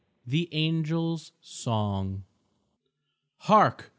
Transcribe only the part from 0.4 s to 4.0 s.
ANGELS' SONG "Hark!"